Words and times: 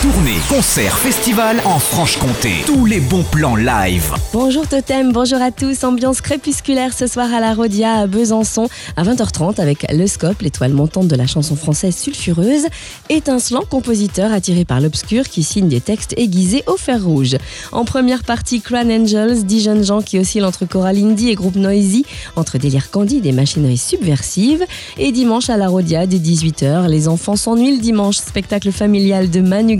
Tournée, 0.00 0.36
concert, 0.48 0.96
festival 0.96 1.60
en 1.64 1.80
Franche-Comté. 1.80 2.52
Tous 2.66 2.86
les 2.86 3.00
bons 3.00 3.24
plans 3.24 3.56
live. 3.56 4.14
Bonjour 4.32 4.64
Totem, 4.64 5.10
bonjour 5.10 5.42
à 5.42 5.50
tous. 5.50 5.82
Ambiance 5.82 6.20
crépusculaire 6.20 6.92
ce 6.92 7.08
soir 7.08 7.34
à 7.34 7.40
la 7.40 7.52
Rodia 7.52 7.94
à 7.94 8.06
Besançon 8.06 8.68
à 8.96 9.02
20h30 9.02 9.60
avec 9.60 9.84
Le 9.92 10.06
Scope, 10.06 10.40
l'étoile 10.42 10.72
montante 10.72 11.08
de 11.08 11.16
la 11.16 11.26
chanson 11.26 11.56
française 11.56 11.96
sulfureuse. 11.96 12.66
Étincelant 13.08 13.64
compositeur 13.68 14.32
attiré 14.32 14.64
par 14.64 14.80
l'obscur 14.80 15.24
qui 15.24 15.42
signe 15.42 15.66
des 15.66 15.80
textes 15.80 16.14
aiguisés 16.16 16.62
au 16.68 16.76
fer 16.76 17.02
rouge. 17.02 17.36
En 17.72 17.84
première 17.84 18.22
partie, 18.22 18.60
Crown 18.60 18.92
Angels, 18.92 19.44
dix 19.46 19.64
jeunes 19.64 19.84
gens 19.84 20.00
qui 20.00 20.20
oscillent 20.20 20.44
entre 20.44 20.64
choral 20.64 20.96
indie 20.96 21.30
et 21.30 21.34
groupe 21.34 21.56
noisy, 21.56 22.06
entre 22.36 22.58
délire 22.58 22.92
candide 22.92 23.26
et 23.26 23.32
machinerie 23.32 23.76
subversive. 23.76 24.64
Et 24.96 25.10
dimanche 25.10 25.50
à 25.50 25.56
la 25.56 25.66
Rodia 25.66 26.06
dès 26.06 26.18
18h, 26.18 26.86
les 26.86 27.08
enfants 27.08 27.34
s'ennuient 27.34 27.74
le 27.74 27.82
dimanche, 27.82 28.18
spectacle 28.18 28.70
familial 28.70 29.28
de 29.28 29.40
Manu 29.40 29.76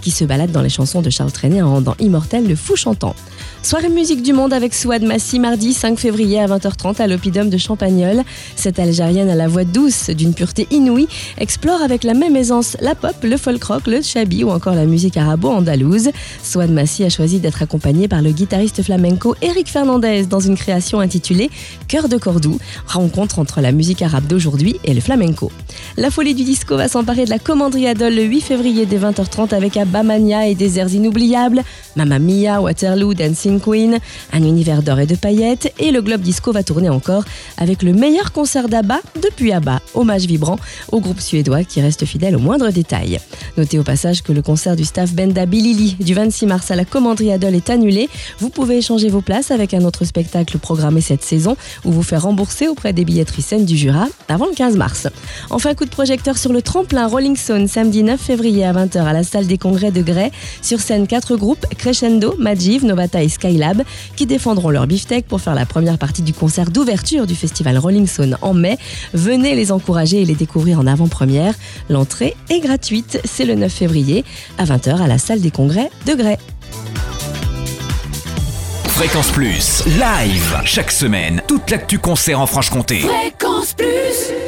Qui 0.00 0.10
se 0.10 0.24
balade 0.24 0.52
dans 0.52 0.62
les 0.62 0.68
chansons 0.68 1.02
de 1.02 1.10
Charles 1.10 1.32
Trenet 1.32 1.62
en 1.62 1.70
rendant 1.70 1.96
immortel 1.98 2.46
le 2.46 2.56
fou 2.56 2.76
chantant. 2.76 3.14
Soirée 3.64 3.88
musique 3.88 4.20
du 4.20 4.34
monde 4.34 4.52
avec 4.52 4.74
Souad 4.74 5.02
Massi 5.02 5.40
mardi 5.40 5.72
5 5.72 5.98
février 5.98 6.38
à 6.38 6.46
20h30 6.46 7.00
à 7.00 7.06
l'Opidum 7.06 7.48
de 7.48 7.56
Champagnol. 7.56 8.22
Cette 8.56 8.78
Algérienne 8.78 9.30
à 9.30 9.34
la 9.34 9.48
voix 9.48 9.64
douce, 9.64 10.10
d'une 10.10 10.34
pureté 10.34 10.68
inouïe, 10.70 11.08
explore 11.38 11.80
avec 11.80 12.04
la 12.04 12.12
même 12.12 12.36
aisance 12.36 12.76
la 12.80 12.94
pop, 12.94 13.16
le 13.22 13.38
folk 13.38 13.64
rock, 13.64 13.86
le 13.86 14.02
chabi 14.02 14.44
ou 14.44 14.50
encore 14.50 14.74
la 14.74 14.84
musique 14.84 15.16
arabo-andalouse. 15.16 16.10
Souad 16.42 16.70
Massi 16.72 17.04
a 17.04 17.08
choisi 17.08 17.40
d'être 17.40 17.62
accompagnée 17.62 18.06
par 18.06 18.20
le 18.20 18.32
guitariste 18.32 18.82
flamenco 18.82 19.34
Eric 19.40 19.70
Fernandez 19.70 20.26
dans 20.26 20.40
une 20.40 20.58
création 20.58 21.00
intitulée 21.00 21.50
Cœur 21.88 22.10
de 22.10 22.18
Cordoue, 22.18 22.58
rencontre 22.86 23.38
entre 23.38 23.62
la 23.62 23.72
musique 23.72 24.02
arabe 24.02 24.26
d'aujourd'hui 24.26 24.76
et 24.84 24.92
le 24.92 25.00
flamenco. 25.00 25.50
La 25.96 26.10
folie 26.10 26.34
du 26.34 26.44
disco 26.44 26.76
va 26.76 26.88
s'emparer 26.88 27.24
de 27.24 27.30
la 27.30 27.38
commanderie 27.38 27.86
Adol 27.86 28.14
le 28.14 28.24
8 28.24 28.42
février 28.42 28.84
dès 28.84 28.98
20h30 28.98 29.54
avec 29.54 29.78
Abamania 29.78 30.48
et 30.48 30.54
des 30.54 30.78
airs 30.78 30.92
inoubliables, 30.92 31.62
Mamma 31.96 32.18
Mia, 32.18 32.60
Waterloo, 32.60 33.14
Dancing 33.14 33.53
Queen, 33.60 33.98
un 34.32 34.42
univers 34.42 34.82
d'or 34.82 35.00
et 35.00 35.06
de 35.06 35.14
paillettes, 35.14 35.72
et 35.78 35.90
le 35.90 36.02
Globe 36.02 36.20
Disco 36.20 36.52
va 36.52 36.62
tourner 36.62 36.88
encore 36.88 37.24
avec 37.56 37.82
le 37.82 37.92
meilleur 37.92 38.32
concert 38.32 38.68
d'ABBA 38.68 39.00
depuis 39.22 39.52
ABBA, 39.52 39.80
hommage 39.94 40.26
vibrant 40.26 40.58
au 40.92 41.00
groupe 41.00 41.20
suédois 41.20 41.64
qui 41.64 41.80
reste 41.80 42.04
fidèle 42.04 42.36
aux 42.36 42.40
moindres 42.40 42.72
détails. 42.72 43.18
Notez 43.56 43.78
au 43.78 43.82
passage 43.82 44.22
que 44.22 44.32
le 44.32 44.42
concert 44.42 44.76
du 44.76 44.84
staff 44.84 45.12
Benda 45.12 45.46
Bilili 45.46 45.96
du 46.00 46.14
26 46.14 46.46
mars 46.46 46.70
à 46.70 46.76
la 46.76 46.84
commanderie 46.84 47.32
Adol 47.32 47.54
est 47.54 47.70
annulé. 47.70 48.08
Vous 48.38 48.50
pouvez 48.50 48.78
échanger 48.78 49.08
vos 49.08 49.20
places 49.20 49.50
avec 49.50 49.74
un 49.74 49.84
autre 49.84 50.04
spectacle 50.04 50.58
programmé 50.58 51.00
cette 51.00 51.22
saison 51.22 51.56
ou 51.84 51.92
vous 51.92 52.02
faire 52.02 52.22
rembourser 52.22 52.68
auprès 52.68 52.92
des 52.92 53.04
billetteries 53.04 53.42
scènes 53.42 53.64
du 53.64 53.76
Jura 53.76 54.06
avant 54.28 54.46
le 54.46 54.54
15 54.54 54.76
mars. 54.76 55.08
Enfin, 55.50 55.74
coup 55.74 55.84
de 55.84 55.90
projecteur 55.90 56.38
sur 56.38 56.52
le 56.52 56.62
tremplin 56.62 57.06
Rolling 57.06 57.36
Stone 57.36 57.68
samedi 57.68 58.02
9 58.02 58.20
février 58.20 58.64
à 58.64 58.72
20h 58.72 58.98
à 59.04 59.12
la 59.12 59.22
salle 59.22 59.46
des 59.46 59.58
congrès 59.58 59.90
de 59.90 60.02
Grès. 60.02 60.30
Sur 60.62 60.80
scène, 60.80 61.06
quatre 61.06 61.36
groupes 61.36 61.66
Crescendo, 61.76 62.34
Majiv, 62.38 62.84
Novata 62.84 63.22
et 63.22 63.28
Skylab 63.44 63.82
qui 64.16 64.26
défendront 64.26 64.70
leur 64.70 64.86
beefsteak 64.86 65.26
pour 65.26 65.40
faire 65.40 65.54
la 65.54 65.66
première 65.66 65.98
partie 65.98 66.22
du 66.22 66.32
concert 66.32 66.70
d'ouverture 66.70 67.26
du 67.26 67.34
festival 67.34 67.78
Rolling 67.78 68.06
Stone 68.06 68.36
en 68.42 68.54
mai. 68.54 68.78
Venez 69.12 69.54
les 69.54 69.72
encourager 69.72 70.22
et 70.22 70.24
les 70.24 70.34
découvrir 70.34 70.78
en 70.78 70.86
avant-première. 70.86 71.54
L'entrée 71.88 72.36
est 72.50 72.60
gratuite, 72.60 73.20
c'est 73.24 73.44
le 73.44 73.54
9 73.54 73.72
février 73.72 74.24
à 74.58 74.64
20h 74.64 75.02
à 75.02 75.06
la 75.06 75.18
salle 75.18 75.40
des 75.40 75.50
congrès 75.50 75.90
de 76.06 76.14
Grès. 76.14 76.38
Fréquence 78.88 79.30
Plus. 79.32 79.84
Live. 79.86 80.60
Chaque 80.64 80.92
semaine, 80.92 81.42
toute 81.48 81.70
l'actu 81.70 81.98
concert 81.98 82.40
en 82.40 82.46
Franche-Comté. 82.46 83.00
Fréquence 83.00 83.74
Plus 83.74 84.43